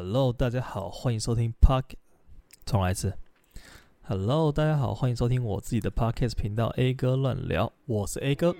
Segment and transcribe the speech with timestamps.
[0.00, 1.82] Hello，大家好，欢迎收听 Park。
[2.64, 3.12] 重来一次。
[4.02, 8.54] Hello，大家好，欢迎收听我自己的 Podcast 频道 A 哥乱聊，我是 A 哥。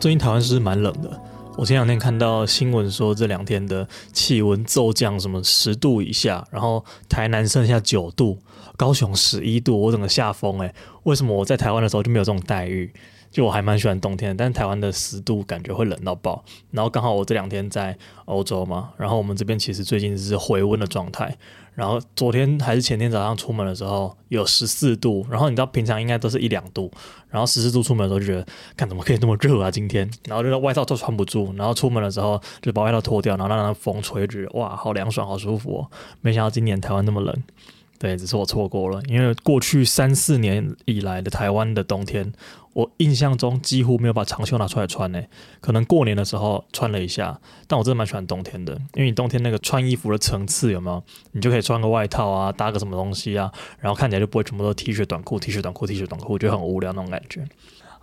[0.00, 1.20] 最近台湾是蛮冷的，
[1.56, 8.38] 我前两天看到新闻说这两天的气温骤降，什么十度以下，然后台南剩下九度。
[8.76, 10.74] 高雄十一度，我整个下风哎、欸！
[11.02, 12.90] 为什么我在台湾的时候就没有这种待遇？
[13.32, 16.44] 就我还蛮喜欢冬天，但是台湾的湿度感觉会冷到爆。
[16.70, 21.36] 然后刚好我这两天在欧洲嘛，然后我们这边其实最近是回温的状态。
[21.74, 26.92] 然后昨天还是前天早上出门的时候有十四度，然后你知道平常应该都是一两度，
[27.30, 30.08] 然后十四度出门的时候就觉得，看怎么可以那么热啊今天？
[30.26, 35.90] 然后就外套都穿不住，然后出门的时候就把外套脱掉，然后让那风吹，觉得哇，好凉爽，好舒服哦！
[36.20, 37.34] 没想到今年台湾那么冷。
[38.02, 42.32] 对，只是我错过了，因为过去三四年以来的台湾的冬天，
[42.72, 45.22] 我印象中几乎没有把长袖拿出来穿呢。
[45.60, 51.00] 可能过年的时候穿了一下，但我真的蛮喜欢冬天的，因为你冬天那个穿衣服的层次有没有？
[51.30, 57.46] 你就可以穿个外套啊，搭个什么东西啊，然后看起来就不会全部都 T 恤短裤、T 恤短裤、T 恤短裤，我觉得很无聊那种感觉。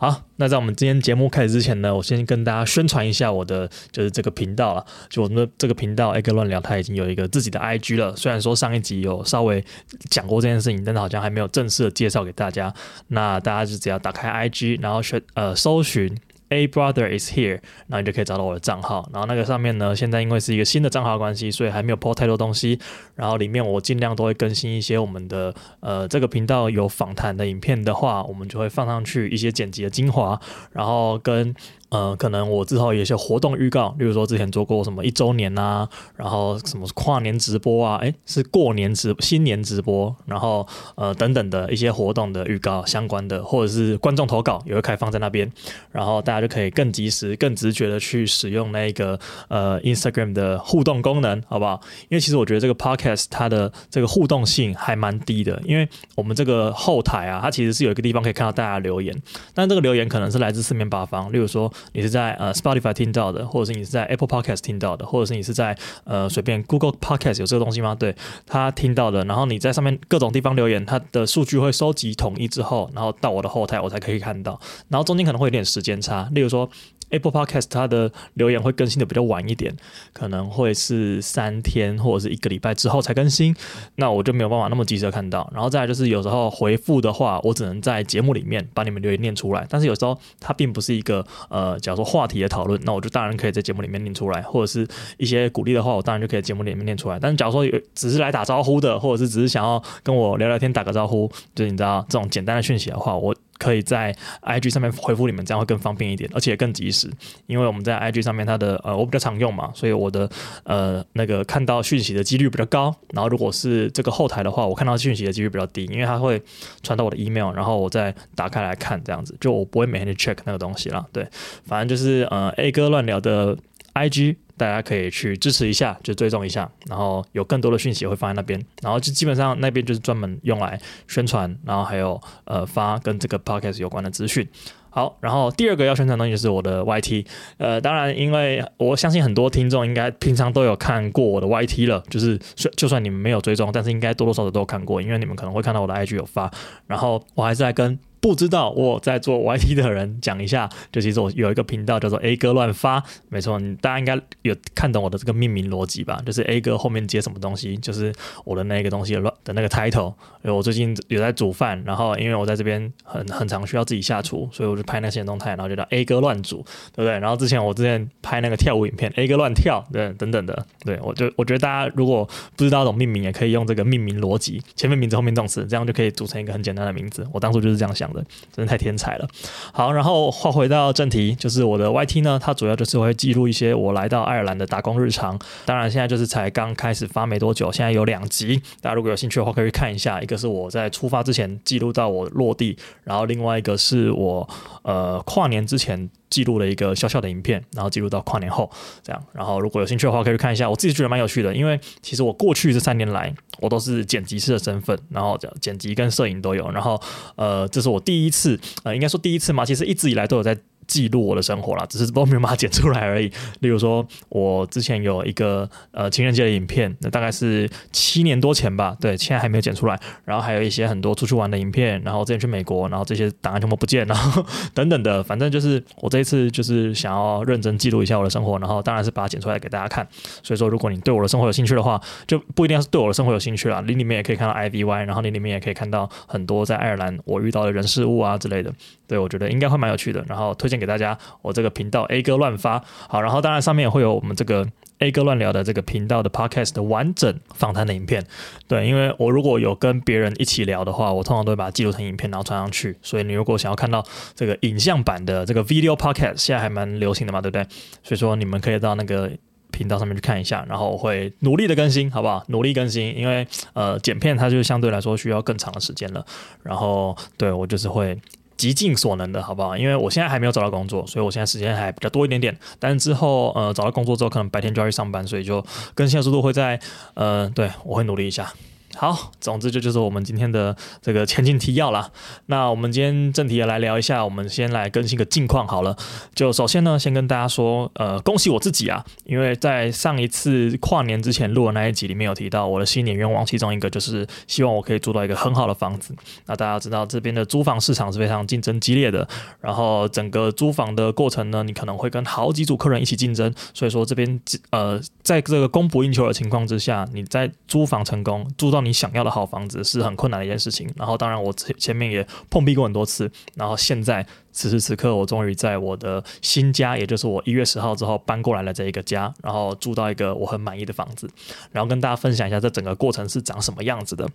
[0.01, 4.85] 好，那在我们今天节目开始之前呢，我先跟大家宣传一下我的就是这个频道了。
[5.09, 8.15] 就我们的这个频道，A 哥乱聊，它已经有一个自己的 IG 了。
[8.15, 9.61] 虽然说上一集有稍微
[10.09, 12.73] 讲过这件事情，但是好像还没有正式的介绍给大家。
[13.09, 16.17] 那大家就只要打开 IG，然后选呃搜寻。
[16.49, 19.07] A brother is here，然后你就可以找到我的账号。
[19.13, 22.79] 然后那个上面呢，现在因为是一个新的账号关系，所以还没有 po 太多东西。
[23.15, 30.39] 然后里面我尽量都会更新一些我们的呃这个频道有访谈的影片的话，我们就会放上去一些剪辑的精华，
[30.71, 31.55] 然后跟。
[31.89, 45.51] 呃，可能我之后有一些活动预告，例如说之前做过什么一周年啊，然后什么跨年直播啊，诶，是过年直新年直播，然后呃等等的一些活动的预告相关的，或者是观众投稿也会开放在那边，
[45.91, 51.81] 然后大家就可以更及时、更直觉的去使用那个呃 Instagram 的互动功能，好不好？
[52.09, 59.19] 因为其实我觉得这个 Podcast 它的这个互动性还蛮低的，因为我们这个后台啊，它其实是有一个地方可以看到大家留言，
[59.55, 61.71] 但这个留言可能是来自四面八方，例如说。
[61.93, 67.95] 你是在呃 Spotify 听到的，或者是你是在 Apple Podcast 听到的，或者是你是在呃随便 Google Podcast 有这个东西吗？
[67.95, 74.59] 对，他听到的，然后你在上面各种地方留言，他的数据会收集统一之后，然后到我的后台我才可以看到，
[74.89, 76.69] 然后中间可能会有点时间差，例如说。
[77.09, 79.75] Apple Podcast 它的留言会更新的比较晚一点，
[80.13, 83.55] 可能会是三天或者是一个礼拜之后才更新，
[83.95, 85.49] 那我就没有办法那么及时的看到。
[85.53, 94.87] 然后再来就是有时候回复的话，我只能在节目里面把你们留言念出来，但是有时候它并不是一个呃，假如说话题的讨论，那我就当然可以在节目里面念出来，或者是
[95.17, 97.19] 一些鼓励的话，我当然就可以节目里面念出来。
[97.19, 103.35] 但是假如说有只是来打招呼的，或者是只是想要跟我聊聊天、打个招呼，就是你知道这种简单的讯息的话，我。
[103.59, 107.07] 可以在 IG 上面回复你们，这样会更方便一点，而且更及时。
[107.45, 110.27] 因为我们在 IG 上面，它的呃我比较常用嘛，所以我的
[110.63, 112.95] 呃那个看到讯息的几率比较高。
[113.13, 116.41] 然后如果是这个后台的话，我看到讯息的几率比较低，因为它会
[116.81, 121.05] 传到我的 email，然后我再打开来看，这样子就我不会每天去 check 那个东西啦。
[121.11, 121.27] 对，
[121.65, 123.57] 反正就是呃 A 哥乱聊的
[123.93, 124.37] IG。
[124.59, 134.47] 大家可以去支持一下，就追踪一下，然后有更多的讯息会放在那边，然后就基本上那边就是专门用来宣传，然后还有呃发跟这个 podcast 有关的资讯。
[134.91, 137.25] 好，然后第二个要宣传的东西就是我的 YT，
[137.57, 142.37] 呃，当然，因为我相信很多听众应该平常都有看过我的 YT 了，就是
[142.75, 146.51] 就算你们没有追踪，但是应该多多少少都有看过，因为你们可能会看到我的 IG 有发，
[146.87, 147.97] 然后我还是在跟。
[148.21, 156.21] 不知道我在做 YT 的人讲一下，就其实我有一个频道叫做 A 哥乱发，没错，你大家应该有看懂我的这个命名逻辑吧？
[156.25, 158.13] 就是 A 哥后面接什么东西，就是
[158.43, 160.13] 我的那个东西的乱的那个 title。
[160.43, 166.57] 因为我最近有在煮饭，然后因为我在这边很很常需要自己下厨，所以我就拍那些动态，然后就叫 A 哥乱煮，
[166.93, 167.17] 对不对？
[167.19, 172.27] 然后之前我之前拍那个跳舞影片，A 哥乱跳，对，等等的，对，我就我觉得大家如果
[172.57, 177.25] 不知道怎么命名，也可以用这个命名逻辑，前面名字后面动词，这样就可以组成一个很简单的名字。
[177.31, 178.08] 我当初就是这样想。
[178.13, 179.27] 真的太天才了。
[179.71, 185.39] 好，然后话回到正题，就是我的 YT 呢，它主要就是会记录一些我来到爱尔兰的打工日常。
[185.65, 190.21] 当然，现在就是才刚开始发没多久，现在有两集，大家如果有兴趣的话，可以看一下。
[190.21, 194.47] 一个是我在出发之前记录到我落地，然后另外一个是我
[194.83, 196.09] 呃跨年之前。
[196.29, 198.69] 记录了一个小小的影片，然后记录到跨年后
[199.01, 199.23] 这样。
[199.33, 200.69] 然后如果有兴趣的话，可以去看一下。
[200.69, 206.69] 我自己觉得蛮有趣的，因为其实我过去这三年来，我都是剪辑师的身份，然后剪辑跟摄影都有。
[206.71, 207.01] 然后
[207.35, 210.57] 呃，这是我第一次，呃，应该说第一次嘛，其实一直以来都有在
[210.89, 213.31] 记录我的生活啦，只是都没有办法剪出来而已。
[213.61, 219.97] 例如说，我之前有一个呃情人节的影片，那大概是七年多前吧，对，现在还没有剪出来。
[220.25, 224.43] 然后还有一些很多出去玩的影片，然后之前去美国，然后这些档案全部不见，然后
[224.73, 230.07] 等等的，反正就是我这一次就是想要认真记录一下我的生活，然后当然是把它剪出来给大家看。
[230.41, 238.73] 所以说，如果你对我的生活有兴趣的话，就不一定要是对我的生活有兴趣啦，你里面也可以看到 IVY，然后你里面也可以看到很多在爱尔兰我遇到的人事物啊之类的。
[239.09, 242.81] 对，我觉得应该会蛮有趣的，然后推荐给大家我这个频道 A 哥乱发。
[243.09, 244.67] 好，然后当然上面也会有我们这个
[244.99, 248.23] A 哥乱聊的这个频道的 Podcast 的完整访谈的影片。
[248.67, 252.95] 对，因为我如果有跟别人一起聊的话，我通常都会把它记录成影片，然后传上去。
[253.01, 257.63] 所以你如果想要看到这个影像版的这个 Video Podcast，现在还蛮流行的嘛，对不对？
[258.03, 259.31] 所以说你们可以到那个
[259.71, 262.43] 频道上面去看一下，然后我会努力的更新，好不好？
[262.49, 266.23] 努力更新，因为呃剪片它就相对来说需要更长的时间了。
[266.61, 268.15] 然后对我就是会。
[268.59, 269.77] 极尽所能的，好不好？
[269.77, 272.53] 因为我现在还没有找到工作，所以我现在时间还比较多一点点。
[272.77, 275.65] 但是之后，呃，找到工作之后，可能白天就要去上班，所以就
[275.95, 276.77] 更新的速度会在，
[277.13, 278.51] 呃，对，我会努力一下。
[278.99, 282.11] 好，总之这就是我们今天的这个前进提要啦。
[282.47, 285.95] 那我们今天正题也来聊一下，我们先来更新个近况好了。
[286.35, 296.13] 就首先呢，先跟大家说，呃，恭喜我自己啊，因为在上一次跨年之前录的那一集里面有提到我的新年愿望，其中一个就是希望我可以租到一个很好的房子。
[296.47, 299.25] 那大家知道这边的租房市场是非常竞争激烈的，
[299.61, 304.41] 然后整个租房的过程呢，你可能会跟好几组客人一起竞争，所以说这边
[304.71, 308.83] 呃，在这个供不应求的情况之下，你在租房成功租到。
[308.88, 314.25] 你你想要的好房子是很困难的一件事情，然后当然我前前面也碰壁过很多次，然后现在。
[314.59, 321.29] 此时此刻，我终于在我的新家，也就是我一月十号之后搬过来了这一个家，然后住到一个我很满意的房子，
[321.71, 324.27] 然后跟大家分享一下这整个过程是长什么样子的。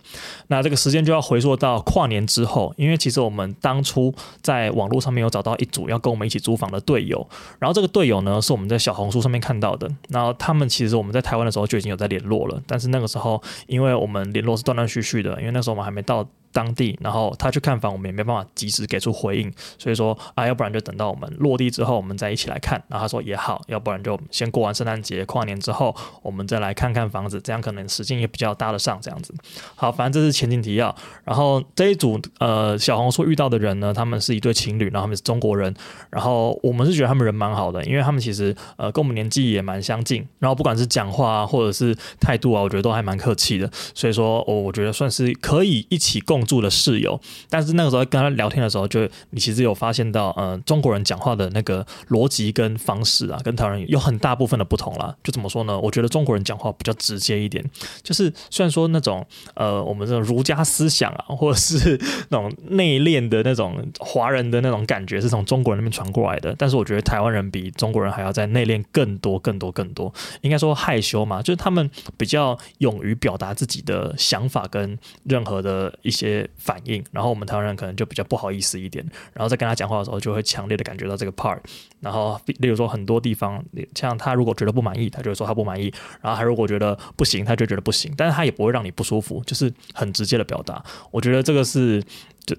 [0.47, 4.11] 那这个时间就要回溯到跨年之后，因为其实我们当初
[4.41, 7.27] 在网络上面有找到一组要跟我们一起租房的队友，
[7.59, 16.27] 然后这个队友呢是我们在小红书上面看到的，然后他们其实我们在台湾的时候就已经有在联络了，但是那个时候因为我们联络是断断续续的，因为那时候我们还没到。
[16.55, 22.81] 当地，然后他去看房，我们也没办法及时给出回应，所以说啊，要不然就等到我们落地之后，我们再一起来看。
[22.87, 29.35] 然后他说也好，要不然就先过完圣诞节、跨年之后，我们再来看看房子，这样可能时间也比较搭得上这样子。
[29.75, 30.95] 好，反正这是前情提要。
[31.25, 35.75] 然后这一组呃小红书遇到的人呢，他们是一对情侣，然后他们是中国人，
[36.09, 46.44] 然后我们是觉得他们人蛮好的，因为他们其实呃跟我们年纪也蛮相近，然后不管是讲话啊，或者是态度啊，我觉得都还蛮客气的，所以说我我觉得算是可以一起共。
[46.45, 47.19] 住的室友，
[47.49, 49.01] 但是那个时候跟他聊天的时候，就
[49.31, 55.15] 你其实有发现到，嗯、呃，中国人讲话的那个逻辑跟方式啊，跟台湾人有很大部分的不同啦。
[55.23, 55.79] 就怎么说呢？
[55.79, 57.63] 我觉得中国人讲话比较直接一点，
[58.03, 59.25] 就是虽然说那种
[59.55, 61.99] 呃，我们这种儒家思想啊， 或者是
[62.29, 70.13] 那种内敛的那种华人的那种感觉是从中国人那边传过来的，但是我觉得台湾人比中国人还要再内敛更多、更多、更多。
[70.41, 76.24] 应该说害羞嘛，就是他们比较勇于表达自己的想法跟任何的一些。
[76.27, 81.59] 些反应，然后我们台湾人可能就比较不好意思一点，然后在跟他讲话的时候，就会强烈的感觉到这个 part。
[81.99, 83.63] 然后，例如说很多地方，
[83.95, 85.89] 像他如果觉得不满意，他就会说他不满意；
[86.21, 88.13] 然后他如果觉得不行，他就觉得不行。
[88.17, 90.83] 但是他也不会让你不舒服，就是很直接的表达。
[91.11, 92.03] 我觉得这个是，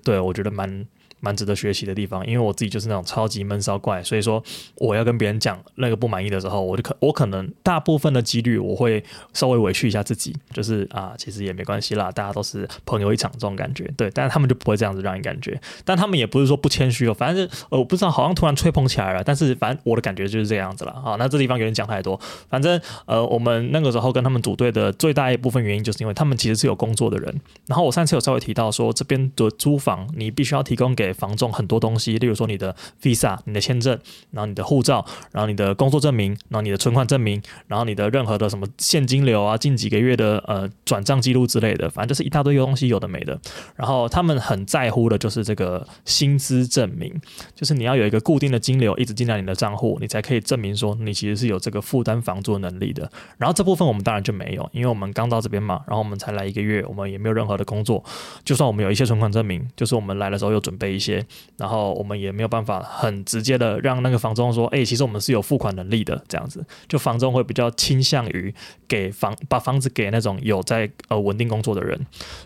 [0.05, 0.87] 对，我觉得蛮。
[1.21, 4.43] 蛮值得学习的地方，因为我自己就是那种超级闷骚怪，所以说
[4.77, 9.03] 我要跟别人讲那个不满意的时候，我就可我可能大部分的几率我会
[9.33, 22.21] 稍微委屈一下自己，就是啊，其实也没关系啦，大家都是朋友一场这种感觉，对，但是他们就不会这样子让你感觉，但他们也不是说不谦虚哦，反正呃我不知道，好像突然吹捧起来了，但是反正我的感觉就是这样子了，好，那这地方有点讲太多，
[22.51, 31.06] 反正呃我们那个时候跟他们组队的最大一部分原因就是因为他们其实是有工作的人，然后我上次有稍微提到说这边的租房你必须要提供给。
[31.07, 33.97] 给房仲很多东西，例如说你的 visa、你的签证，
[34.33, 43.39] 然后你的护照，然后你的工作证明，然后你的存款证明，然后你的任何的什么现金流啊，近几个月的呃转账记录之类的，反正就是一大堆东西，有的没的。
[43.77, 47.15] 然后他们很在乎的就是这个薪资证明，
[47.55, 53.09] 就是你要有一个固定的金流一直进来你的账户，你才可以证明说你其实是有这个负担房租能力的。
[53.39, 58.03] 然后这部分我们当然就没有，因为我们刚到这边嘛，然后我们才来一个月，我们也没有任何的工作。
[58.45, 61.25] 就算我们有一些存款证明，就是我们来的时候有准备一些。
[61.59, 68.55] 然后我们也没有办法很直接的让那个房东说，哎，其实我们是有付款能力的，这样子，就房东会比较倾向于
[68.89, 71.99] 给房把房子给那种有在呃稳定工作的人，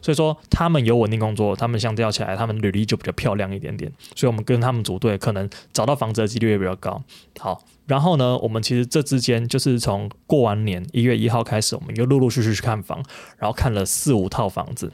[0.02, 7.02] 所以说他们有稳定工作，他们相较起来，他们履历就比较漂亮一点点，所以我们跟他们组队，可能找到房子的几率也比较高。
[7.38, 13.02] 好，然后呢，我们其实这之间就是从过完年一月一号开始，我们又陆陆续续去看房，
[13.38, 14.92] 然后看了四五套房子。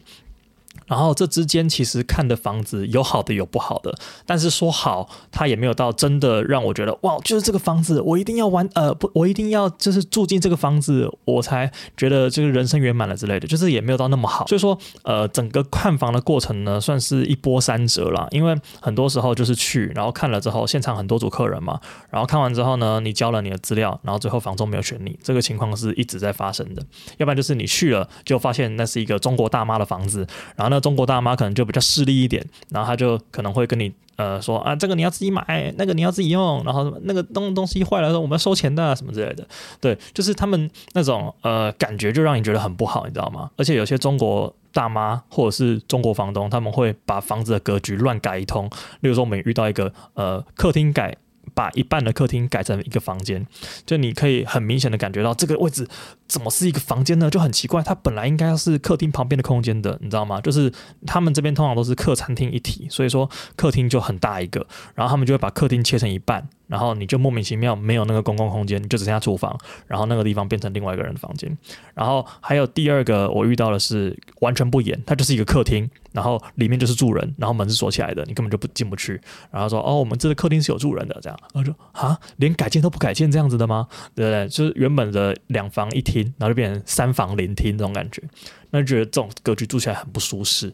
[0.86, 14.46] 然后这之间其实看的房子有好的有不好的，但是说好，它也没有到真的让我觉得哇，就是这个房子我一定要玩，呃不，我一定要就是住进这个房子，我才觉得这个人生圆满了之类的，就是也没有到那么好。
[14.46, 21.80] 所以说，呃，整个看房的过程呢，算是一波三折啦，因为很多时候就是去，然后看了之后，现场很多组客人嘛，
[22.10, 26.82] 然后看完之后呢，你交了你的资料，然后最后房东没有选你，这个情况是一直在发生的。
[27.18, 39.46] 要不然就是你去了就发现那是一个中国大妈的房子，然后那中国大妈可能就比较势利一点，然后她就可能会跟你呃说啊，这个你要自己买，那个你要自己用，然后那个东东西坏了说我们要收钱的什么之类的。
[39.80, 43.50] 对，就是他们那种呃感觉就让你觉得很不好，你知道吗？
[43.56, 48.68] 而且有些中国大妈或者是中国房东，他们会把房子的格局乱改一通。
[49.00, 51.16] 例如说，我们遇到一个呃客厅改。
[51.56, 53.46] 把一半的客厅改成一个房间，
[53.86, 55.88] 就你可以很明显的感觉到这个位置
[56.28, 57.30] 怎么是一个房间呢？
[57.30, 60.38] 就很奇怪，它本来应该是客厅旁边的空间的，你知道吗？
[60.42, 60.70] 就是
[61.06, 66.46] 他们这边通常都是客餐厅一体，所以说客厅就很大一个，然后他们就会把客厅切成一半。
[66.66, 71.56] 然后你就莫名其妙没有那个公共空间，你就只剩下厨房，然后那个地方变成另外一个人的房间。
[71.94, 79.20] 然后还有第二个我遇到的是完全不严，它就是一个客厅，然后里面就是住人，然后门是锁起来的，你根本就不进不去。
[79.52, 81.38] 然后说哦，我们这个客厅是有住人的，这样。
[81.52, 83.88] 我就啊，连改建都不改建这样子的吗？
[84.14, 84.48] 对不对？
[84.48, 88.22] 就是原本的两房一厅，然后就变成三房连厅这种感觉，
[88.70, 90.72] 那觉得这种格局住起来很不舒适。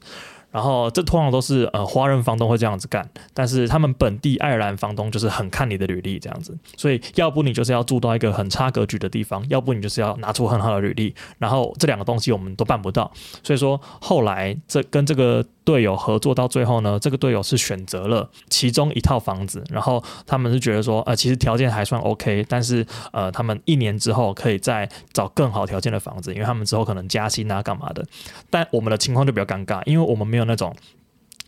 [0.53, 13.11] 然后这通常都是呃华人房东会这样子干，但是他们本地爱尔兰房东就是很看你的履历这样子，所以要不你就是要住到一个很差格局的地方，要不你就是要拿出很好的履历，然后这两个东西我们都办不到，
[13.43, 15.45] 所以说后来这跟这个。
[15.65, 28.05] 队友合作到最后呢，这个队友是选择了其中一套房子，然后他们是觉得说，呃，其实条件还算 OK，但是呃，他们一年之后可以再找更好条件的房子，因为他们之后可能加薪啊，干嘛的。
[28.51, 30.75] 但我们的情况就比较尴尬，因为我们没有那种。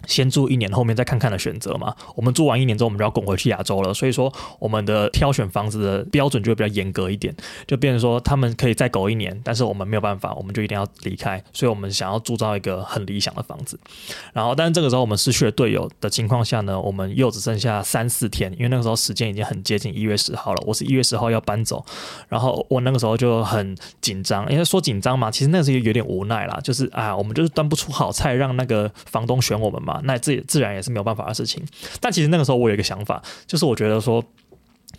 [0.07, 1.95] 先住一年，后面再看看的选择嘛。
[2.15, 3.93] 我们住完一年之后，我们就要滚回去亚洲了。
[3.93, 7.35] 所以说，我们的挑选房子的标准就会比较严格一点，
[7.67, 11.43] 就变成说他们可以再苟一年，但是我们没有办法，我们就一定要离开。
[11.53, 13.79] 所以我们想要铸造一个很理想的房子。
[14.33, 20.63] 然后，但是这个时候我们失去了队友的情况下呢，我们又只剩下三四天，因为那个时候时间已经很接近一月十号了。
[20.67, 21.85] 我是一月十号要搬走，
[22.29, 31.65] 然后我那个时候就很紧张，因为说紧张嘛，其实那个时候有点无奈啦，就是啊，我们就是端不出好菜让那个房东选我们嘛，那自自然也是没有办法的事情，
[32.01, 34.25] 但其实那个时候我有一个想法，就是我觉得说。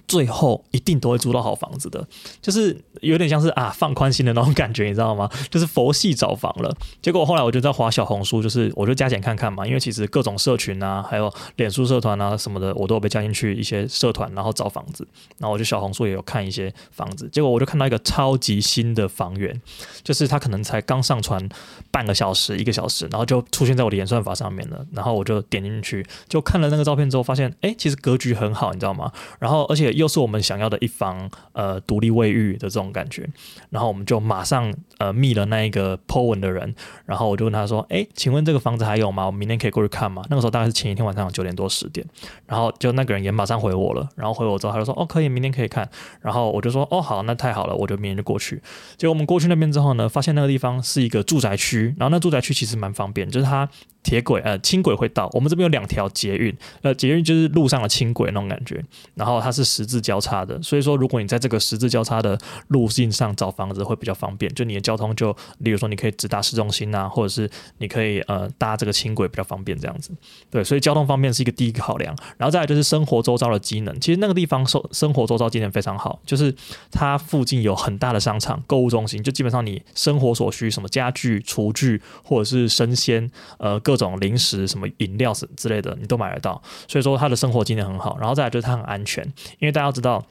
[0.08, 2.08] 最后一定都会租到好房子的，
[2.42, 5.30] 就是有点像是啊放宽心的那种感觉，你知道吗？
[5.50, 6.72] 就是佛系找房了。
[7.02, 15.08] 结果后来我就在滑小红书，就是我就加减看看嘛，因为其实各种社群啊，还有脸书社团啊什么的，我都有被加进去一些社团，然后找房子。
[15.40, 19.60] 然后我就小红书也有看一些房子，结果我就看到一个超级新的房源，
[20.04, 21.50] 就是它可能才刚上传
[21.90, 24.86] 半个小时、一个小时，然后就出现在我的演算法上面了。
[24.92, 29.12] 然后我就点进去，就看了那个照片之后，发现哎，其实格局很好，你知道吗？
[29.40, 29.95] 然后而且。
[29.96, 33.28] 又是我们想要的一房呃独立卫浴的这种感觉，
[33.70, 36.76] 然后我们就马上呃密了那一个 po 文的人，
[37.06, 39.26] 然后我就问他说：“哎，请问这个房子还有吗？
[39.26, 42.06] 我明天可以过去看吗？”那个时候大概是前一天晚上九点多十点，
[42.46, 45.90] 然后就那个人也马上回我了，然后回我之后他就说：“哦，可以，明天可以看。”
[46.22, 48.62] 然后我就说：“哦，好，那太好了，我就明天就过去。”
[48.98, 53.70] 结果我们过去那边之后呢，发现那个地方是一个住宅区，然后那住宅区其实蛮方便，就是它。
[54.06, 58.80] 铁轨呃轻轨会到，我们这边有两条捷运，呃捷运就是路上的轻轨那种感觉，
[59.16, 70.12] 然后它是十字交叉的，所以说如果你在这个十字交叉的路径上找房子会比较方便，就你的交通就，例如说你可以直达市中心啊，或者是你可以呃搭这个轻轨比较方便这样子，
[70.52, 76.54] 对，所以交通方面是一个第一个考量，然后再来就是生活周遭的机能，其实那个地方生生活周遭机能非常好，就是
[76.92, 83.95] 它附近有很大的商场、购物中心，就基本上你生活所需什么家具、厨具或者是生鲜呃各。
[83.96, 86.62] 各种零食、什么饮料什之类的，你都买得到。
[86.86, 88.18] 所以说，他的生活经验很好。
[88.20, 89.24] 然后再来就是他很安全，
[89.60, 90.26] 因为大家知道，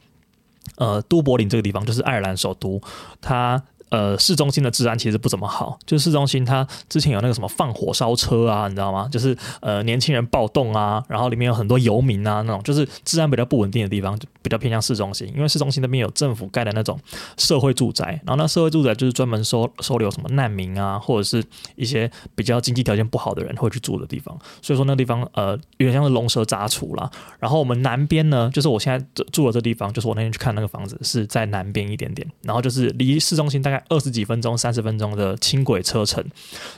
[0.76, 2.82] 呃，都柏林这个地方就是爱尔兰首都，
[3.22, 3.62] 它。
[3.94, 9.08] 呃，市中心的治安其实不怎么好，就市中心它之前有那个什么放火烧车啊，你知道吗？
[9.08, 15.28] 就是呃年轻人暴动啊，然后里面有很多游民啊，那种就是治安比较不稳定的地方，就比较偏向市中心。
[15.32, 16.98] 因为市中心那边有政府盖的那种
[17.36, 21.44] 社会住宅，然后那社会住宅就是专门收收留什么难民啊，或者是
[21.76, 24.36] 一些比较经济条件不好的人会去住的地方。
[24.60, 27.08] 所以说那地方呃有点像是龙蛇杂处啦。
[27.38, 33.83] 然后我们南边呢，就是我现在住的这地方，就是我那天去看那个房子是在南边一点点，然后就是离市中心大概。
[33.88, 36.24] 二十几分钟、三十分钟的轻轨车程。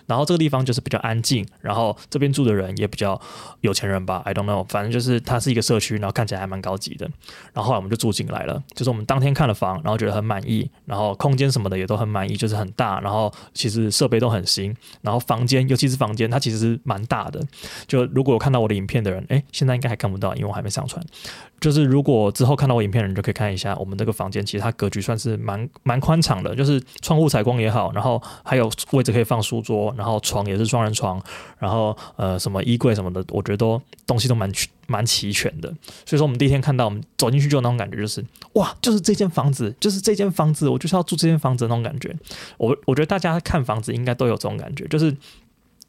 [0.06, 3.20] 然后这个地方就是比较安静，然后这边住的人也比较
[3.60, 7.06] 有钱人吧，I don't know，反正就是它是一个社区，然后看起来还蛮高级的。
[7.52, 17.40] 然后后来我们就住进来了，就是我们当天看了房，然后觉得很满意，然后空间什么的也都很满意，就是很大，然后其实设备都很新，然后房间，尤其是房间，它其实蛮大的。
[17.86, 21.04] 就如果有看到我的影片的人，哎，现在应该还看不到，因为我还没上传。
[21.58, 31.22] 就是如果之后看到我影片的人，就可以看一下我们这个房间，其实它格局算是蛮蛮宽敞的，就是窗户采光也好，然后还有位置可以放书桌，然后床也是双人床，
[31.58, 34.50] 然后呃什么衣柜什么的，我觉得都东西都蛮
[34.86, 35.68] 蛮齐全的。
[36.04, 38.24] 所以说我们第一天看到我们走进去就有那种感觉，就是
[38.54, 42.14] 哇，就是这间房子，就是这间房子，我就是要住这间房子那种感觉。
[42.58, 45.16] 我我觉得大家看房子应该都有这种感觉，就是。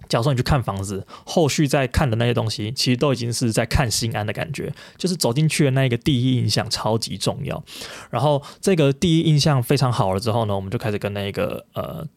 [0.08, 7.64] 假如说你去看房子，后续再看的那些东西，其实都已经是在看心安的感觉，就是走进去的那一个第一印象超级重要。
[8.10, 12.08] 然后这个第一印象非常好了之后呢，我们就开始跟那个呃。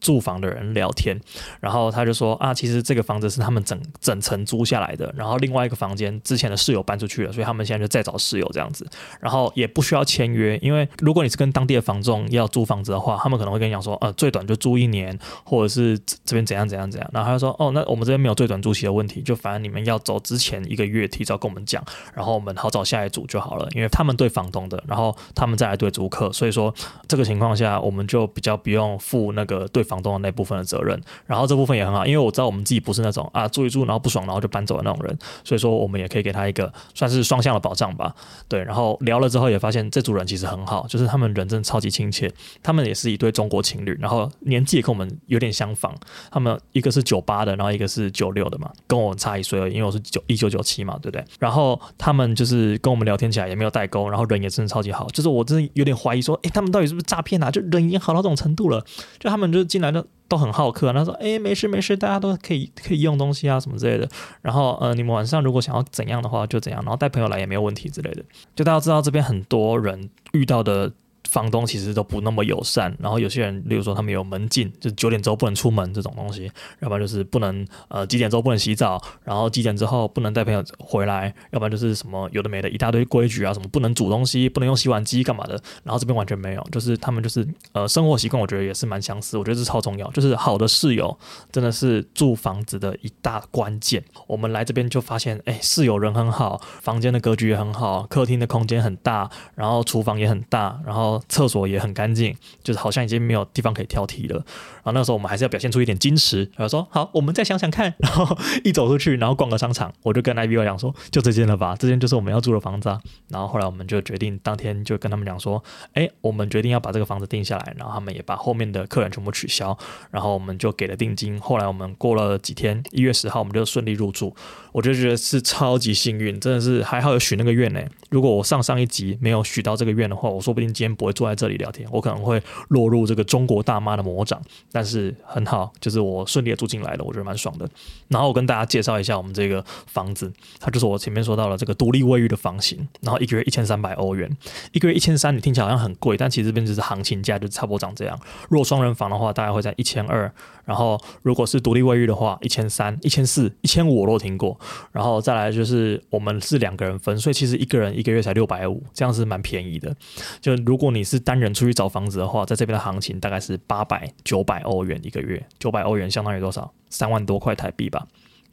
[0.00, 1.18] 住房的人聊天，
[1.60, 8.86] 然后他就说啊，其实这个房子是他们整整层租下来的，然后另外一个房间之前的室友搬出去了，所以他们现在就再找室友这样子，
[9.20, 21.82] 然后也不需要签约，因为如果你是跟当地的房仲要租房子的话，他们可能会跟你讲说，呃，最短就租一年，或者是这边怎样怎样怎样，然后他就说，哦，那我们这边没有最短租期的问题，就反正你们要走之前一个月提早跟我们讲，
[22.14, 26.72] 然后我们好找下一组就好了，因为他们对房东的，然后他们再来对租客，所以说
[27.06, 38.14] 这个情况下我们就比较不用付那个对房东的那部分的责任，然后这部分也很好，因为我知道我们自己不是那种啊住一住然后不爽然后就搬走的那种人，所以说我们也可以给他一个算是双向的保障吧。
[38.46, 42.30] 对，然后聊了之后也发现这组人其实很好，就是他们人真的超级亲切，
[42.62, 45.94] 他们也是一对中国情侣，然后年纪也跟我们有点相仿，
[46.30, 51.24] 他们一个是九八的，然后一个是九六的嘛，跟我差一岁而已，因为我是九一九九七嘛，对不对？
[51.38, 57.50] 然后他们就是跟我们聊天起来也没有代沟，然后人也真的超级好，就是我真的有点怀疑说，诶，他们到底是不是诈骗啊？
[57.50, 58.82] 就人已经好到这种程度了，
[59.18, 60.04] 就他们就来的。
[60.30, 64.06] 都很好客，他说：“哎，没事没事，大家都可以可以用东西啊，什么之类的。
[64.42, 68.22] 然后呃，你们晚上如果想要怎样的话，就怎样，然后带朋友来也没有问题之类的。
[68.54, 70.92] 就大家知道这边很多人遇到的。”
[71.28, 85.52] 房东其实都不那么友善，然后有些人，例如说他们有门禁，就是九点之后不能出门这种东西，要不然就是不能呃几点之后不能洗澡，然后几点之后不能带朋友回来，要不然就是什么有的没的一大堆规矩啊，什么不能煮东西，不能用洗碗机干嘛的，
[85.84, 91.14] 然后这边完全没有，就是他们就是呃生活习惯，我觉得也是蛮相似，我觉得这超重要，就是好的室友
[91.52, 94.02] 真的是住房子的一大关键。
[94.26, 101.17] 我们来这边就发现，哎，室友人很好，房间的格局也很好，客厅的空间很大，然后厨房也很大，然后。
[101.28, 104.36] 厕所也很干净，就是好像已经没有地方可以挑剔了。
[104.36, 107.94] 然后那时候我们还是要表现出一点矜持，然后说好，我们再想想看。
[107.98, 113.00] 然后一走出去，然后逛个商场，我就跟 I B O 讲说，就这间了吧，这间就是我们要住的房子啊。
[113.28, 115.62] 然后后来我们就决定当天就跟他们讲说，
[115.94, 117.74] 哎，我们决定要把这个房子定下来。
[117.76, 119.76] 然后他们也把后面的客人全部取消，
[120.10, 121.38] 然后我们就给了定金。
[121.40, 124.34] 后来我们过了几天，一月十号我们就顺利入住。
[124.72, 127.80] 我就觉得是超级幸运，真的是还好有许那个愿呢。
[128.08, 134.40] 如果我上上一集没有许到这个愿的话，我说不定今天不会坐在这里聊天，我可能会落入这个中国大妈的魔掌。
[134.72, 137.68] 但是很好，就是我顺利的住进来了，我觉得蛮爽的。
[138.08, 144.30] 然后我跟大家介绍一下我们这个房子，它就是我前面说到了这个独立卫浴的房型，然后一个月一千三百欧元，
[144.72, 148.18] 一个月一千三，你听起来好像很贵，但其实这边就是行情价，就差不多长这样。
[148.48, 150.32] 如果双人房的话，大概会在一千二，
[150.68, 154.54] 然后如果是独立卫浴的话，一千三、一千四、一千五我都听过。
[154.92, 159.96] 然后再来就是我们是两个人分，所以其实一个人一个月才六百五，这样是蛮便宜的。
[160.42, 166.70] 就如果你是单人出去找房子的话，在这边的行情大概是八百九百欧元一个月，九百欧元相当于多少？
[166.90, 168.06] 三万多块台币吧。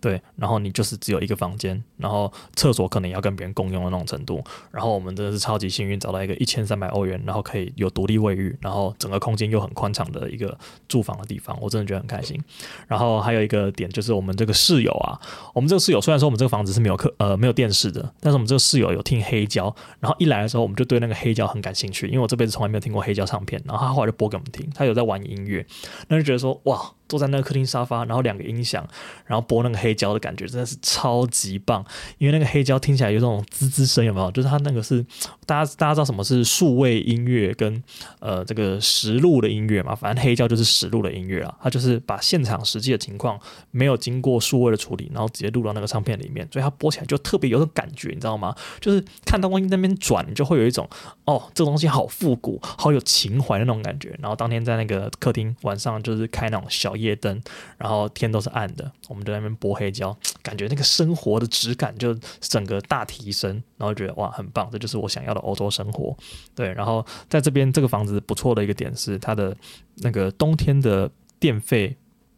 [0.06, 4.40] 对，然后你就是只有一个房间，然后厕所可能也要跟别人共用的那种程度。
[4.70, 10.56] 然后我们真的是超级幸运，找到一个一千三百欧元，然后可以有独立卫浴，然后整个空间又很宽敞的一个
[10.88, 12.40] 住房的地方，我真的觉得很开心。
[12.88, 15.20] 然后还有一个点就是我们这个室友啊，
[15.56, 25.66] 我们这个室友虽然说我们这个房子是没有客呃没有电视的，但是我们这个室友有听黑胶，然后一来的时候我们就对那个黑胶很感兴趣，因为我这辈子从来没有听过黑胶唱片，然后他后来就播给我们听，他有在玩音乐，
[26.10, 26.92] 那就觉得说哇。
[27.08, 28.84] 坐在那个客厅沙发，然后两个音响，
[29.28, 31.84] 然后播那个黑胶的感觉真的是超级棒。
[32.18, 34.30] 因为那个黑胶听起来有这种滋滋声，有没有？
[34.32, 35.04] 就是它那个是
[35.46, 37.82] 大家大家知道什么是数位音乐跟
[38.20, 39.96] 呃这个实录的音乐嘛？
[39.96, 43.40] 反正黑胶就是实录的音乐啊，它就是把现场实际的情况
[43.72, 48.54] 没有经过数位的处理，然后直接录到那个唱片里面，所以它播起来就特别有种感觉，你知道吗？
[48.82, 50.90] 就是看到东西那边转，就会有一种
[51.26, 54.16] 哦，这个东西好复古，好有情怀的那种感觉。
[54.20, 57.42] 然后当天在那个客厅晚上就是开那种小夜灯，
[57.78, 66.16] 然后天都是暗的，我们就在那边播黑黑胶， 感觉那个生活的质感就整个大提升，然后觉得哇很棒，这就是我想要的欧洲生活。
[66.56, 69.56] 对，然后在这边这个房子不错的一个点是它的
[69.98, 71.96] 那个冬天的电费。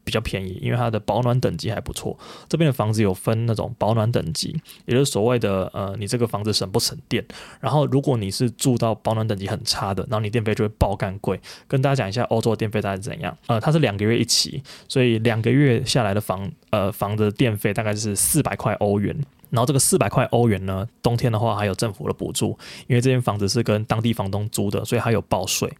[0.07, 2.17] 比较便宜，因为它的保暖等级还不错。
[2.47, 7.21] 这边的房子有分那种保暖等级，也就是所谓的呃，你这个房子省不省电。
[7.59, 11.37] 然后如果你是住到保暖等级很差的，然后你电费就会爆干贵。
[11.67, 13.37] 跟大家讲一下欧洲的电费大概是怎样？
[13.47, 19.13] 呃，它是两个月一起，所以两个月下来的房呃房的电费大概是四百块欧元。
[19.49, 22.57] 然后这个四百块欧元呢，冬天的话还有政府的补助，
[22.87, 25.71] 因为这间房子是跟当地房东租的，所以还有报税。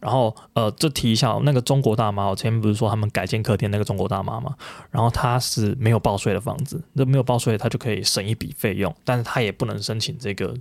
[0.00, 4.54] 然后呃，就提一下那个中国大妈，我前面不是说他们改建客厅那个中国大妈嘛？
[4.90, 10.54] 然后她是没有报税的房子，那没有报税，她就可以省一笔费用，但是她也不能申请这个。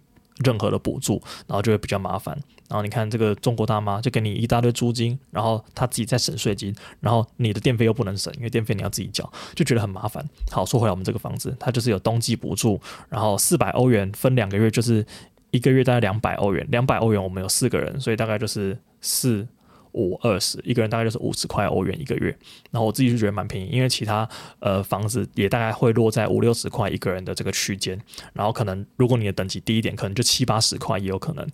[0.45, 2.35] 任何的补助，然后就会比较麻烦。
[2.71, 10.25] 然后你看这个中国大妈就给你一大堆租金，然后她自己在省税金，然后你的电费又不能省，因为电费你要自己交，就觉得很麻烦。
[10.49, 12.79] 好，说回来，我们这个房子它就是有冬季补助，
[13.09, 15.05] 然后四百欧元分两个月，就是
[15.49, 19.45] 一个月大概两百欧元，两百欧元我们有四个人，所以大概就是四。
[19.93, 22.35] 五二十一个人大概就是五十块欧元一个月，
[22.71, 24.27] 然后我自己就觉得蛮便宜，因为其他
[24.59, 27.99] 呃房子也大概会落在五六十块一个人的这个区间，
[28.33, 31.47] 然后可能如果你的等级低一点，可能就七八十块也有可能。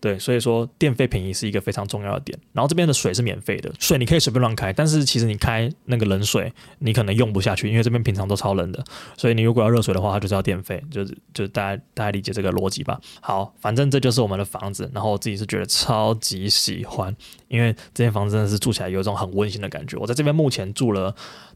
[0.00, 2.38] 对，所以说电费便宜是一个非常重要的点。
[2.52, 8.84] 然后这边的水是免费的，水你可以随便乱开，但是其实你开那个冷水你可能用不下去，因为这边平常都超冷的，
[9.16, 13.00] 所以你如果要热水的话，它就是要电费，就是就大家大家理解这个逻辑吧。
[13.20, 17.14] 好，反正这就是我们的房子，然后我自己是觉得超级喜欢，
[17.54, 17.74] 因为。
[17.92, 19.96] 这间房子真的是住起来有一种很温馨的感觉。
[19.96, 21.14] 我在这边目前住了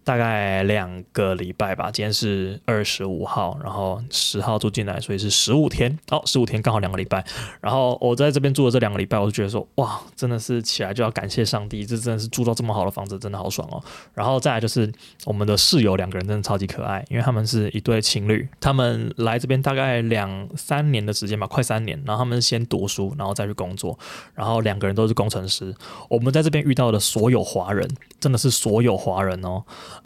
[0.08, 5.98] 大概两个礼拜吧，今天是二十五号，然后十号住进来，所以是十五天。
[6.08, 7.22] 哦，十五天刚好两个礼拜。
[7.60, 13.84] 然后我在这边住了这两个礼拜，我就觉得说，哇，真的是起来就要感谢上帝，这真的是住到这么好的房子，真的好爽哦。
[14.14, 14.90] 然后再来就是
[15.26, 22.02] 我们的室友两个人真的超级可爱，因为他们是一对情侣，他们来这边大概两三年的时间吧，快三年。
[22.06, 23.98] 然后他们先读书，然后再去工作，
[24.34, 25.74] 然后两个人都是工程师。
[26.08, 27.86] 我们在这边遇到的所有华人，
[28.18, 29.62] 真的是所有华人哦。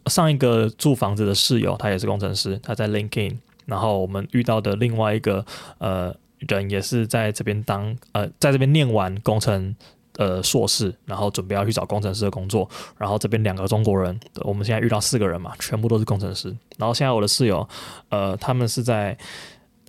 [0.07, 3.37] 上一个住房子的室友，他也是工程师，他在 LinkedIn。
[3.64, 5.44] 然后我们遇到的另外一个
[5.78, 9.74] 呃人，也是在这边当呃，在这边念完工程
[10.16, 12.68] 呃硕士，然后准备要去找工程师的工作。
[12.98, 16.48] 然后这边两个中国人，我们现在遇到四个人嘛，全部都是工程师。
[16.76, 17.66] 然后现在我的室友，
[18.09, 19.16] 呃，他们是在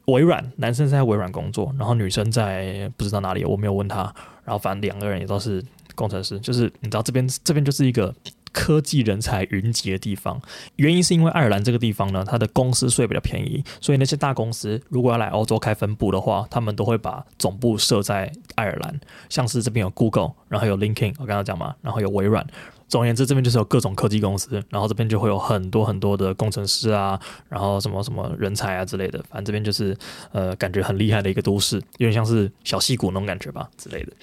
[0.06, 4.04] 微软，男生是在微软工作，然后女生在不知道哪里，我没有问他。
[4.46, 5.64] 然后反正两个人也都是。
[5.96, 8.12] 工程师就是你知道这边这边就是一个
[8.54, 10.40] 科技人才云集的地方，
[10.78, 22.46] 原因是因为爱尔兰这个地方呢，它的公司税比较便宜，所以那些大公司如果要来欧洲开分部的话，他们都会把总部设在爱尔兰，像是这边有 Google，然后有 LinkedIn，我刚刚讲嘛，然后有微软。
[22.94, 29.98] 总而言之，这边就是有各种科技公司，然后这边就会有很多很多的工程师啊，然后什么什么人才啊之类的，反正这边就是
[30.32, 34.14] 呃，感觉很厉害的一个都市，有点像是小矽谷那种感觉吧之类的。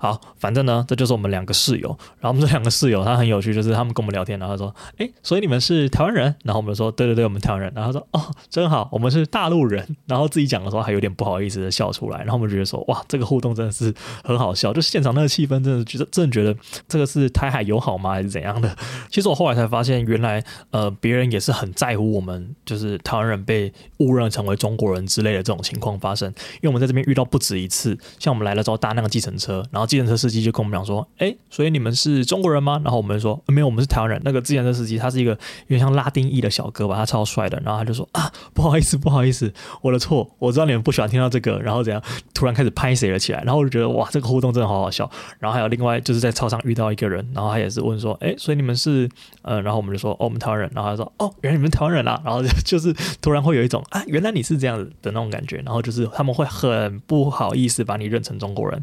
[0.00, 1.96] 好，反正呢，这就是我们两个室友。
[2.18, 12.18] 然后我们这两个室友他很有趣，就是他们跟我们聊天，然后他说：“哎，所以你们是台湾人？”然后我们说：“对对对，我们台湾人。”然后他说：“哦，真好，我们是大陆人。”然后自己讲的时候还有点不好意思的笑出来。
[12.18, 16.58] 然后我们觉得说：“哇，这个互动真的是很好笑，就现场那个气氛，真的觉得真的觉得
[16.88, 18.15] 这个是台海友好吗？
[18.16, 18.76] 还是怎样的？”
[19.10, 26.28] 其实我后来才发现，原来呃别人也是很在乎我们，就是台湾人被误认成为中国人之类的这种情况发生。
[26.56, 37.60] 因为我们在这边遇到不止一次，像我们来了之后搭那个计程车，然后计程车司机就跟我们讲说：“哎，所以你们是中国人吗？”然后我们说：“没有，我们是台湾人。”那个计程车司机他是一个有点像拉丁裔的小哥吧，他超帅的。
[37.64, 39.52] 然后他就说：“啊，不好意思，不好意思，
[39.82, 42.02] 我的错，我知道你们不喜欢听到这个。”然后怎样，
[42.34, 43.42] 突然开始拍谁了起来。
[43.42, 45.10] 然后我就觉得哇，这个互动真的好好笑。
[45.38, 49.08] 然后还有另外就是在操场遇到一个人，然后他也是问说：“哎，所以你们是？”
[49.42, 50.68] 呃，然后我们就说，哦，我们台湾人。
[50.74, 52.20] 然后他说，哦，原来你们台湾人啊。
[52.24, 55.58] 然后就 就是突然会有一种啊，原来你是这样子的那种感觉。
[55.58, 58.80] 然后就是他们会很不好意思把你认成中国人。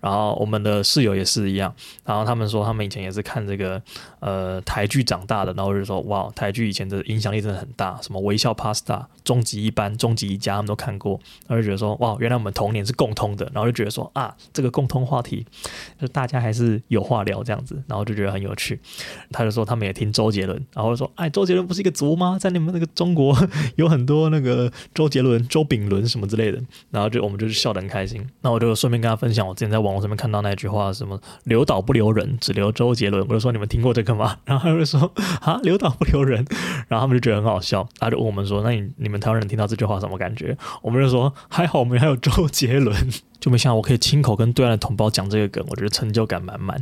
[0.00, 1.74] 然后我们的室友也是一样。
[2.04, 3.82] 然后他们说，他们以前也是看这个
[4.20, 5.52] 呃台剧长大的。
[5.54, 11.18] 然后就说，哇，台剧以前的影响力真的很大，什么微笑 Pasta、终极一班、终极一家，他们都看过。
[11.48, 13.50] 然后就觉得说，哇，原来我们童年是共通的。
[13.52, 15.44] 然后就觉得说，啊，这个共通话题，
[16.00, 17.82] 就大家还是有话聊这样子。
[17.88, 18.80] 然后就觉得很有趣。
[19.30, 20.04] 他就说，他们也听。
[20.14, 22.38] 周杰伦，然后说：“哎，周杰伦不是一个族吗？
[22.38, 23.36] 在你们那个中国
[23.74, 26.62] 有很多那个周杰伦、周炳伦什么之类的。”
[26.92, 28.24] 然后就我们就是笑得很开心。
[28.42, 35.12] 那我就顺便跟他分享我之前在网络上面看到那句话：“什么留岛不留人，只留周杰伦。”我就说：“你们听过这个吗？” 然后他就说
[35.42, 36.44] ：“啊，留岛不留人。”
[36.86, 37.84] 然后他们就觉得很好笑。
[37.98, 42.94] 他就问我们说：“那你你们台湾人听到这句话什么感觉？”我们就说：“还好，我们还有周杰伦。
[43.40, 46.80] ”就没想到我可以亲口跟对岸的同胞讲这个梗，我觉得成就感满满。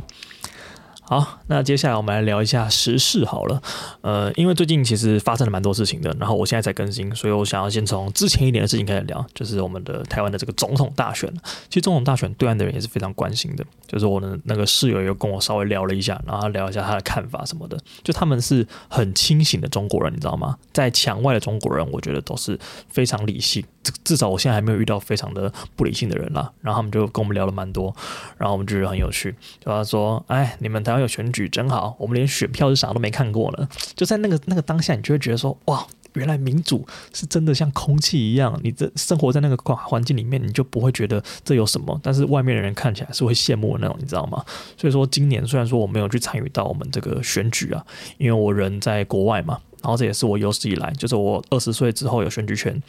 [1.05, 3.61] 好，那接下来我们来聊一下时事好了。
[4.01, 11.31] 呃，因为最近其实发生了蛮多事情的，然后我现在在更新，所以我想要先从之前一点的事情开始聊，就是我们的台湾的这个总统大选。
[11.67, 17.77] 其实总统大选对岸的人也是非常关心的，就是我的那个室友又跟我稍微聊了一下，然后聊一下他的看法什么的。
[18.01, 20.57] 就他们是很清醒的中国人，你知道吗？
[20.71, 23.63] 在墙外的中国人，我觉得都是非常理性，
[24.03, 26.51] 至少我现在还没有遇到非常的不理性的人啦。
[26.61, 27.95] 然后他们就跟我们聊了蛮多，
[28.37, 41.99] 然后我们就觉得很有趣，就他说：“哎，你们台湾有选举真好，我们连选票是啥都没看过呢。”就在那个那个当下，你就会觉得说：“哇，原来民主是真的像空气一样，你这生活在那个环境里面，你就不会觉得这有什么。
[42.03, 44.43] 但是外面的人看起来是会羡慕的那种，你知道吗？
[44.77, 47.83] 所以说今年虽然说我没有去参与到我们这个选举啊，
[48.17, 52.81] 因为我人在国外嘛，然后这也是我有史以来，就是我二十岁之后有选举权，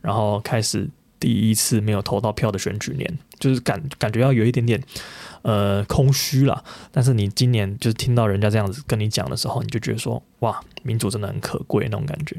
[0.00, 0.88] 然后开始
[1.18, 4.80] 第一次没有投到票的选举年，就是感感觉要有一点点。
[5.42, 6.62] 呃，空虚了。
[6.92, 12.36] 但是你今年就是听到人家这样子跟你讲的时候，你就觉得说，哇，民主真的很可贵那种感觉。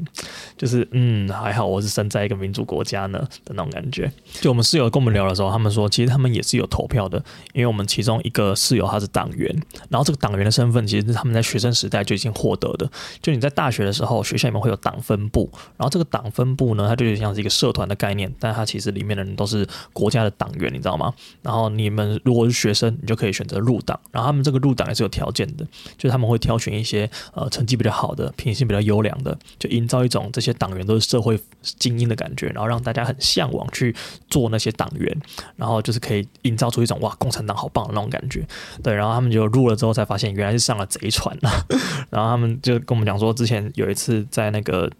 [0.56, 4.10] 就是，嗯，还好我是生在一个民主国家呢的那种感觉。
[4.40, 7.22] 就我们室友跟我们聊的时候，他们说，其实他们也是有投票的，
[7.54, 9.50] 因为我们其中一个室友他是党员，
[9.88, 12.88] 然后这个党员的身份其实是他们在学生时代就已经获得的。
[13.22, 21.10] 就你在大学的时候，学校里面会有党分部，然后这个党分部呢，它就像是一个社团的概念，但它其实里面的人都是国家的党员，你知道吗？
[21.40, 25.64] 然后你们如果是学生，你就可以选择入党，然后他们这个入党也是有条件的，
[25.96, 33.94] 就是他们会挑选一些呃成绩比较好的、品性比较优良的，就营造一种这些党员都是社会精英的感觉，然后让大家很向往去
[34.28, 35.16] 做那些党员，
[35.56, 38.46] 然后就是可以营造出一种哇，共产党好棒的那种感觉。
[38.82, 41.66] 对，然后他们就入了之后才发现原来是上了贼船了，
[42.10, 44.90] 然后他们就跟我们讲说，之前有一次在那个。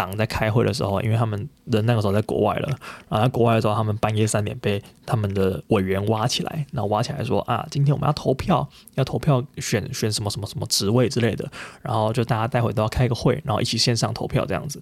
[0.00, 2.68] 党在开会的时候，因为他们人那个时候在国外了，
[3.10, 11.46] 然后在国外的时候，他们半夜三点被他们的委员挖起来，然后挖起来说啊，今天我们要投票，要投票选选什么什么什么职位之类的，
[11.82, 14.80] 然后就大家待会都要开个会，然后一起线上投票这样子，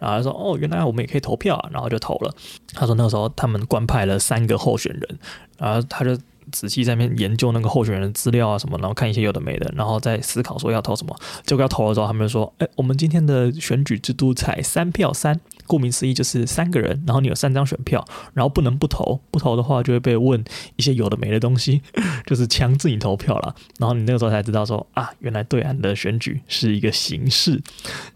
[0.00, 2.34] 然后他说哦，原来我们也可以投票啊，然后就投了。
[2.74, 5.18] 他说那个时候他们官派了三个候选人，
[5.58, 6.18] 然后他就。
[6.52, 11.16] 仔细在那边研究那个候选人的资料啊什么，然后看一些有的没的，然后再思考说要投什么。
[11.44, 20.42] 结果要投了之后，他们就说：“哎，我们今天的选举制度才三票三。”顾名思义就是三个人，然后你有三张选票，然后不能不投，不投的话就会被问
[20.76, 21.82] 一些有的没的东西，
[22.26, 23.54] 就是强制你投票了。
[23.78, 27.60] 然后你那个时候才知道说啊，原来对岸的选举是一个形式，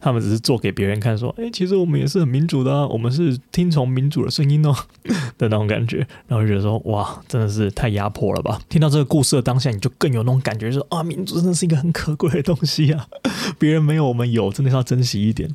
[0.01, 4.75] 他们只是做给别人看，说哎，其实我们也是很民主的，我们是听从民主的声音哦
[5.37, 6.07] 的那种感觉。
[6.27, 8.61] 然后就觉得说哇，真的是太压迫了吧！
[8.69, 13.07] 听到这个故事的当下，你就更有那种感觉，说啊，民主真的是一个很可贵的东西啊，
[13.59, 15.51] 别人没有我们有，真的要珍惜一点。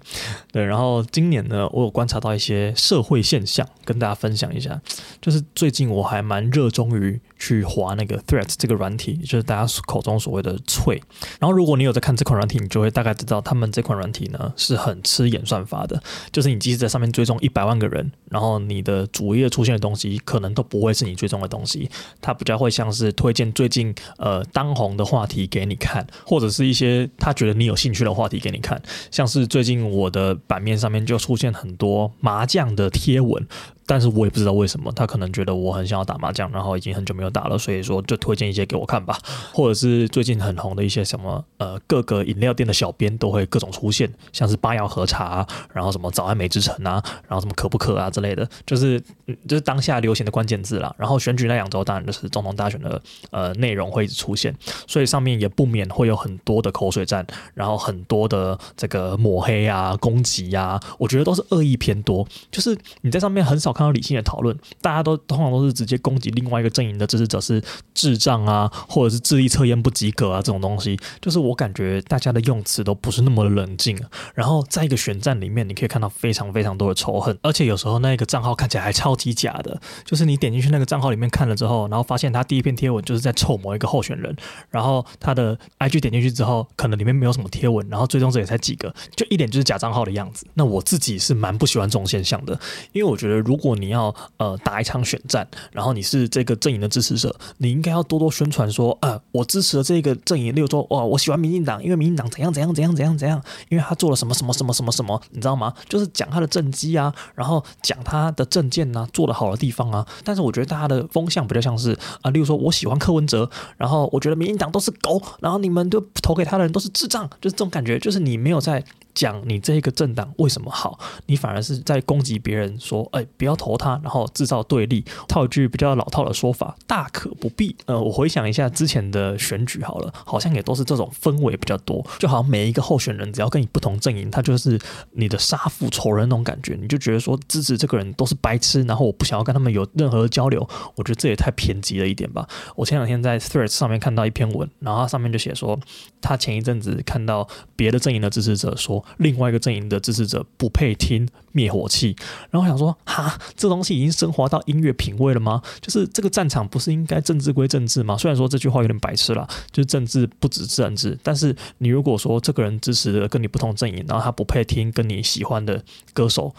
[0.51, 1.84] 对，然后今年呢，我。
[1.85, 4.81] 我观察到一些社会现象，跟大家分享一下。
[5.21, 11.01] 就是最近我还蛮热衷于去划那个 Threads 这个软体，就是大家口中所谓的“脆”。
[11.39, 16.01] 然后如果你有在看这款软体，你就会大概知道他们这款软体呢是很吃演算法的。
[16.31, 21.89] 就是你即使在上面追踪一百万个人，然后你的主页出现的东西可能都不会是你追踪的东西，
[22.21, 28.81] 它比较会像是推荐最近呃当红的话题给你看，或者是一些他觉得你有兴趣的话题给你看。
[29.11, 33.45] 像是最近我的版面上面就出现很多麻将的贴文。
[33.85, 39.15] 但是我也不知道为什么，他可能觉得我很想要打麻将，然后已经很久没有打了，所以说就推荐一些给我看吧。
[39.53, 48.99] 或者是最近很红的一些什么呃各个饮料店的小编都会各种出现，像是八爻喝茶，然后什么早安美之城啊，然后什么可不可啊之类的，就是
[49.47, 50.93] 就是当下流行的关键字啦。
[50.97, 54.51] 然后选举那两周当然就是总统大选的呃内容会一直出现，
[54.87, 63.74] 所以上面也不免会有很多的口水战，然后很多的这个抹黑啊、攻击啊，我觉得都是恶意偏多，就是你在上面很少。
[63.75, 67.61] 看到理性的讨论，大家都通常都是直接攻击另外一个阵营的支持者是
[67.93, 73.99] 智障啊，或者是智力测验不及格啊，这种东西，就是我感觉大家的用词都不是那么的冷静。
[74.33, 84.35] 然后在一个选战里面，你可以看到非常非常多的仇恨，而且有时候那个账号看起来还超级假的，就是你点进去那个账号里面看了之后，然后发现他第一篇贴文就是在臭某一个候选人，
[84.69, 90.45] 然后他的 IG 点进去之后，可能里面没有什么贴文，然后追踪者也才几个，就一点就是假账号的样子。
[90.53, 92.59] 那我自己是蛮不喜欢这种现象的，
[92.93, 105.73] 因为我觉得如果如果你要呃打一场选战，然后你是这个阵营的支持者，你应该要多多宣传说，呃，我支持了这个阵营，例如说，哇，我喜欢民进党，因为民进党怎样怎样怎样怎样怎样，因为他做了什么什么什么什么什么，你知道吗？
[105.89, 110.05] 就是讲他的政绩啊，然后讲他的政见呐，做得好的地方啊。
[110.23, 118.85] 但是我觉得大家的风向比较像是啊、例如说我喜欢柯文哲，然后我觉得民进党都是狗，然后你们就投给他的人都是智障，就是这种感觉，就是你没有在。
[119.15, 125.03] 讲你这个政党为什么好，你反而是在攻击别人，说，哎，不要投他，然后制造对立。
[125.27, 127.75] 套一句比较老套的说法，大可不必。
[127.85, 134.77] 呃，我回想一下之前的选举好了，好像也都是这种氛围比较多，就好像每一个候选人只要跟你不同阵营，他就是
[135.13, 140.67] 你的杀父仇人那种感觉，你就觉得说支持这个人都是白痴，然后我不想要跟他们有任何的交流。
[140.95, 142.47] 我觉得这也太偏激了一点吧。
[142.75, 145.79] 我前两天在 Threads 上面看到一篇文，然后他上面就写说，
[146.19, 152.15] 他前一阵子看到别的阵营的支持者说，另外一个阵营的支持者不配听灭火器，
[152.51, 155.61] 然后想说，哈，这东西已经升华到音乐品味了吗？
[155.81, 158.17] 就是这个战场不是应该政治归政治吗？
[158.17, 166.53] 虽然说这句话有点白痴啦，就是政治不止政治，但是你如果说这个人支持的跟你不同阵营，然后他不配听跟你喜欢的歌手。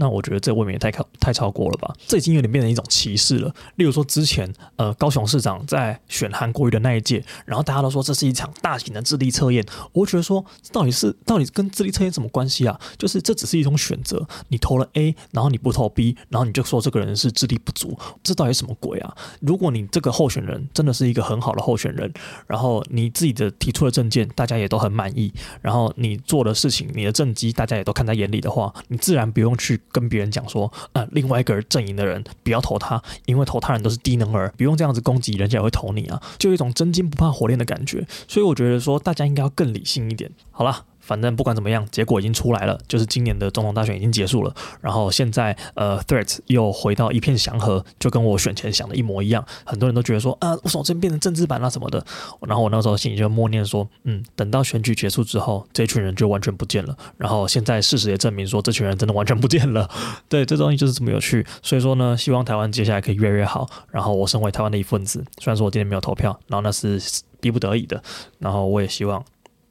[0.00, 1.94] 那我觉得这未免也太超太超过了吧？
[2.06, 3.54] 这已经有点变成一种歧视了。
[3.76, 9.62] 例如说，之前呃高雄市长在选韩国瑜的那一届，然后大家都说这是一场大型的智力测验。
[9.92, 12.80] 我觉得说，到底是到底跟智力测验什么关系啊？
[12.96, 19.14] 就是这只是一种选择，你投了 A，然后你不投 B，然后你就说这个人是智力不足，这到底什么鬼啊？
[19.40, 22.10] 如果你这个候选人真的是一个很好的候选人，
[22.46, 29.78] 然后你自己的提出的政见大家也都很满意，然后你做的事情、你的政绩大家也都看在眼里的话，你自然不用去。
[29.92, 38.06] 跟别人讲说，呃，另外一个阵营的人不要投他，因为投他人都是低能儿，不用这样子攻击，人家也会投你啊，就有一种真金不怕火炼的感觉。
[38.28, 40.30] 所以我觉得说，大家应该要更理性一点。
[40.50, 40.86] 好了。
[41.00, 44.54] 反正不管怎么样，结果已经出来了，就是今年的总统大选已经结束了。
[44.80, 49.44] 然后现在，呃，threat 又回到一片祥和，就跟我选前想的一模一样。
[49.64, 52.04] 很多人都觉得说，啊，为什么这边变成政治版啊什么的？
[52.46, 56.96] 然后我那时候心里就默念说，嗯，等到选举结束之后，这群人就完全不见了。
[57.16, 59.88] 然后现在事实也证明说，这群人真的完全不见了。
[60.28, 61.44] 对，这东西就是这么有趣。
[61.62, 63.68] 所以说呢，希望台湾接下来可以越来越好。
[63.90, 67.00] 然后我身为台湾的一份子，虽然说我今天没有投票，然后那是
[67.40, 68.02] 逼不得已的。
[68.38, 69.24] 然后我也希望。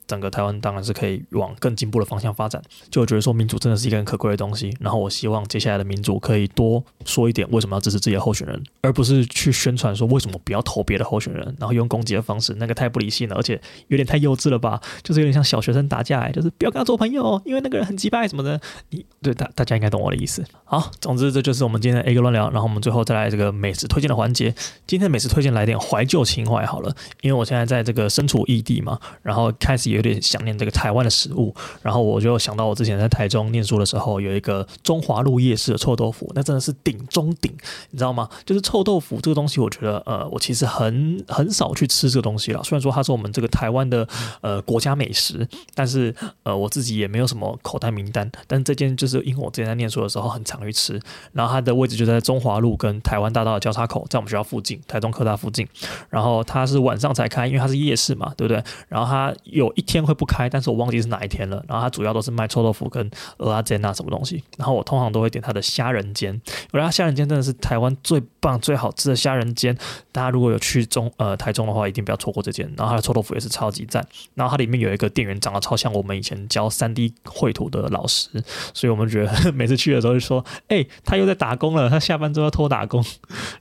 [0.09, 4.75] 整个台湾当然是可以往更进步的方向发展，就觉得说民主真的是一个很可贵的东西。
[4.79, 14.81] 然后我希望接下来的民主可以多说一点为什么要支持自己的候选人，而不是去宣传说为什么不要投别的候选人，然后用攻击的方式，那个太不理性了，而且有点太幼稚了吧？
[15.03, 18.59] 就是有点像小学生打架，就是不要跟他做朋友，因为那个人很机掰什么的。
[18.89, 20.43] 你对大大家应该懂我的意思。
[20.65, 22.49] 好，总之这就是我们今天的 A 哥乱聊。
[22.49, 24.55] 然后我们最后再来这个美食推荐的环节。
[24.87, 37.53] 今天美食推荐来点怀旧情怀好了，因为我现在在这个身处异地嘛，然后开始也有点想念这个台湾的食物，然后我就想到我之前在台中念书的时候，有一个中华路夜市的臭豆腐，那真的是顶中顶，
[37.91, 38.29] 你知道吗？
[38.45, 42.63] 就是臭豆腐这个东西，我觉得呃，我其实很很少去吃这个东西了。
[42.63, 44.07] 虽然说它是我们这个台湾的
[44.39, 48.31] 呃国家美食，但是呃我自己也没有什么口袋名单。
[48.47, 50.99] 但这件就是因为我之前在念书的时候很常去吃，
[51.33, 55.67] 然后它的位置就在中华路跟台湾大道的交叉口，在我们学校附近，台中科大附近。
[56.09, 58.63] 然后它是晚上才开，因为它是夜市嘛，对不对？
[58.87, 61.63] 然后它有一天会不开，但是我忘记是哪一天了。
[61.67, 64.43] 然后它主要都是卖臭豆腐跟蚵仔煎啊什么东西。
[64.57, 66.39] 然后我通常都会点它的虾仁煎，
[66.71, 69.77] 我觉得虾仁煎真的是台湾最棒、最好吃的虾仁煎。
[70.11, 72.65] 大家如果有去中呃台中的话，一定不要错过这间。
[72.77, 74.05] 然后它的臭豆腐也是超级赞。
[74.35, 78.29] 然后它里面有一个店员长得超像我们以前教三 D 绘图的老师，
[78.73, 83.03] 所以我们觉得每次去的时候就说：“哎、他又在打工了，他下班之后要偷打工。”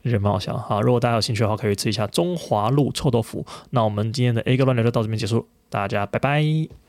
[0.04, 0.56] 觉得蛮好笑。
[0.56, 3.44] 好，如果大家有兴趣的话，可以吃一下中华路臭豆腐。
[3.70, 6.87] 那我们今天的 A 哥乱聊就到这边结束，大家拜拜。